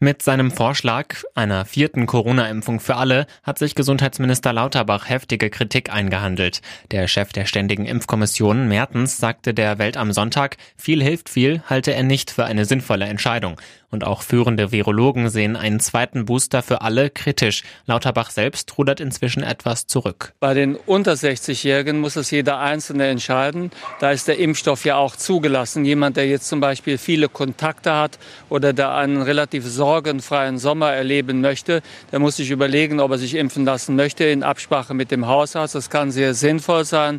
Mit 0.00 0.22
seinem 0.22 0.52
Vorschlag 0.52 1.16
einer 1.34 1.64
vierten 1.64 2.06
Corona-Impfung 2.06 2.78
für 2.78 2.94
alle 2.94 3.26
hat 3.42 3.58
sich 3.58 3.74
Gesundheitsminister 3.74 4.52
Lauterbach 4.52 5.08
heftige 5.08 5.50
Kritik 5.50 5.92
eingehandelt. 5.92 6.60
Der 6.92 7.08
Chef 7.08 7.32
der 7.32 7.46
Ständigen 7.46 7.84
Impfkommission 7.84 8.68
Mertens 8.68 9.16
sagte 9.16 9.54
der 9.54 9.80
Welt 9.80 9.96
am 9.96 10.12
Sonntag, 10.12 10.56
viel 10.76 11.02
hilft 11.02 11.28
viel, 11.28 11.62
halte 11.68 11.94
er 11.94 12.04
nicht 12.04 12.30
für 12.30 12.44
eine 12.44 12.64
sinnvolle 12.64 13.06
Entscheidung. 13.06 13.60
Und 13.90 14.04
auch 14.04 14.20
führende 14.20 14.70
Virologen 14.70 15.30
sehen 15.30 15.56
einen 15.56 15.80
zweiten 15.80 16.26
Booster 16.26 16.62
für 16.62 16.82
alle 16.82 17.08
kritisch. 17.08 17.62
Lauterbach 17.86 18.30
selbst 18.30 18.76
rudert 18.76 19.00
inzwischen 19.00 19.42
etwas 19.42 19.86
zurück. 19.86 20.34
Bei 20.40 20.52
den 20.52 20.76
unter 20.76 21.14
60-Jährigen 21.14 21.98
muss 21.98 22.16
es 22.16 22.30
jeder 22.30 22.58
Einzelne 22.58 23.06
entscheiden. 23.06 23.70
Da 23.98 24.10
ist 24.10 24.28
der 24.28 24.38
Impfstoff 24.38 24.84
ja 24.84 24.96
auch 24.96 25.16
zugelassen. 25.16 25.86
Jemand, 25.86 26.18
der 26.18 26.28
jetzt 26.28 26.48
zum 26.48 26.60
Beispiel 26.60 26.98
viele 26.98 27.30
Kontakte 27.30 27.94
hat 27.94 28.18
oder 28.50 28.74
der 28.74 28.94
einen 28.94 29.22
relativ 29.22 29.64
sorgenfreien 29.88 30.58
Sommer 30.58 30.92
erleben 30.92 31.40
möchte, 31.40 31.80
der 32.12 32.18
muss 32.18 32.36
sich 32.36 32.50
überlegen, 32.50 33.00
ob 33.00 33.10
er 33.12 33.18
sich 33.18 33.34
impfen 33.34 33.64
lassen 33.64 33.96
möchte 33.96 34.24
in 34.24 34.42
Absprache 34.42 34.92
mit 34.92 35.10
dem 35.10 35.26
Hausarzt. 35.26 35.74
Das 35.74 35.88
kann 35.88 36.10
sehr 36.10 36.34
sinnvoll 36.34 36.84
sein. 36.84 37.16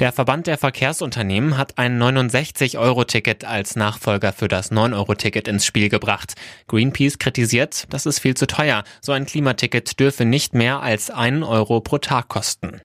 Der 0.00 0.10
Verband 0.10 0.48
der 0.48 0.58
Verkehrsunternehmen 0.58 1.56
hat 1.56 1.78
ein 1.78 2.02
69-Euro-Ticket 2.02 3.44
als 3.44 3.76
Nachfolger 3.76 4.32
für 4.32 4.48
das 4.48 4.72
9-Euro-Ticket 4.72 5.46
ins 5.46 5.64
Spiel 5.64 5.88
gebracht. 5.88 6.34
Greenpeace 6.66 7.18
kritisiert, 7.18 7.84
das 7.90 8.04
ist 8.04 8.18
viel 8.18 8.34
zu 8.34 8.48
teuer. 8.48 8.82
So 9.00 9.12
ein 9.12 9.24
Klimaticket 9.24 10.00
dürfe 10.00 10.24
nicht 10.24 10.54
mehr 10.54 10.82
als 10.82 11.10
einen 11.10 11.44
Euro 11.44 11.80
pro 11.80 11.98
Tag 11.98 12.26
kosten. 12.26 12.80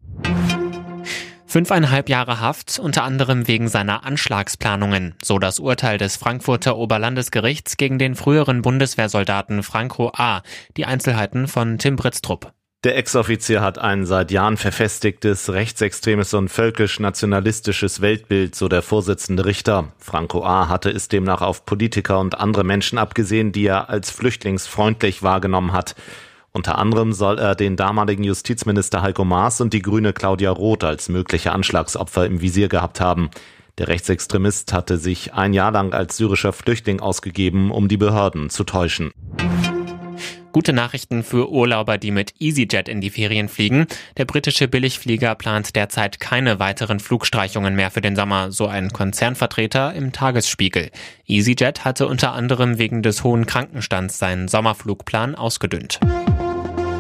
Fünfeinhalb 1.50 2.10
Jahre 2.10 2.42
Haft, 2.42 2.78
unter 2.78 3.04
anderem 3.04 3.48
wegen 3.48 3.70
seiner 3.70 4.06
Anschlagsplanungen, 4.06 5.16
so 5.24 5.40
das 5.40 5.60
Urteil 5.60 5.98
des 5.98 6.18
Frankfurter 6.18 6.76
Oberlandesgerichts 6.76 7.78
gegen 7.78 7.98
den 7.98 8.16
früheren 8.16 8.62
Bundeswehrsoldaten 8.62 9.64
Franco 9.64 10.12
A. 10.14 10.42
Die 10.76 10.86
Einzelheiten 10.86 11.48
von 11.48 11.78
Tim 11.78 11.96
Britztrup. 11.96 12.52
Der 12.84 12.98
Ex-Offizier 12.98 13.62
hat 13.62 13.80
ein 13.80 14.06
seit 14.06 14.30
Jahren 14.30 14.58
verfestigtes 14.58 15.52
rechtsextremes 15.52 16.34
und 16.34 16.50
völkisch-nationalistisches 16.50 18.02
Weltbild, 18.02 18.54
so 18.54 18.68
der 18.68 18.82
Vorsitzende 18.82 19.46
Richter. 19.46 19.94
Franco 20.00 20.44
A. 20.44 20.68
hatte 20.68 20.90
es 20.90 21.08
demnach 21.08 21.42
auf 21.42 21.66
Politiker 21.66 22.20
und 22.20 22.38
andere 22.38 22.66
Menschen 22.66 22.98
abgesehen, 22.98 23.54
die 23.54 23.66
er 23.68 23.90
als 23.90 24.12
flüchtlingsfreundlich 24.12 25.24
wahrgenommen 25.24 25.72
hat. 25.72 25.96
Unter 26.58 26.80
anderem 26.80 27.14
soll 27.14 27.38
er 27.38 27.54
den 27.54 27.76
damaligen 27.76 28.24
Justizminister 28.24 29.04
Heiko 29.04 29.24
Maas 29.24 29.62
und 29.62 29.74
die 29.74 29.84
Grüne 29.84 30.12
Claudia 30.12 30.50
Roth 30.50 30.84
als 30.84 31.08
mögliche 31.08 31.52
Anschlagsopfer 31.52 32.26
im 32.26 32.42
Visier 32.42 32.68
gehabt 32.68 33.00
haben. 33.00 33.30
Der 33.78 33.90
Rechtsextremist 33.90 34.74
hatte 34.74 34.98
sich 34.98 35.36
ein 35.36 35.54
Jahr 35.54 35.72
lang 35.72 35.94
als 35.94 36.18
syrischer 36.18 36.54
Flüchtling 36.54 37.00
ausgegeben, 37.00 37.70
um 37.70 37.88
die 37.88 37.98
Behörden 37.98 38.50
zu 38.50 38.64
täuschen. 38.64 39.12
Gute 40.52 40.74
Nachrichten 40.74 41.24
für 41.24 41.52
Urlauber, 41.52 42.00
die 42.00 42.10
mit 42.10 42.34
EasyJet 42.40 42.90
in 42.90 43.02
die 43.02 43.12
Ferien 43.12 43.50
fliegen. 43.50 43.86
Der 44.18 44.26
britische 44.26 44.68
Billigflieger 44.68 45.36
plant 45.36 45.76
derzeit 45.76 46.20
keine 46.20 46.60
weiteren 46.60 47.00
Flugstreichungen 47.00 47.76
mehr 47.76 47.92
für 47.92 48.02
den 48.02 48.16
Sommer, 48.16 48.52
so 48.52 48.66
ein 48.66 48.92
Konzernvertreter 48.92 49.94
im 49.94 50.12
Tagesspiegel. 50.12 50.90
EasyJet 51.28 51.86
hatte 51.86 52.08
unter 52.08 52.32
anderem 52.32 52.80
wegen 52.80 53.04
des 53.04 53.24
hohen 53.24 53.46
Krankenstands 53.46 54.18
seinen 54.18 54.48
Sommerflugplan 54.48 55.36
ausgedünnt. 55.36 56.00